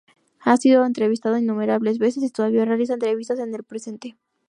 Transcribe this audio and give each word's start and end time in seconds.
Ha 0.39 0.57
sido 0.57 0.83
entrevistado 0.83 1.37
innumerables 1.37 1.99
veces 1.99 2.23
y 2.23 2.31
todavía 2.31 2.65
realiza 2.65 2.95
entrevistas 2.95 3.37
en 3.37 3.53
el 3.53 3.63
presente. 3.63 4.17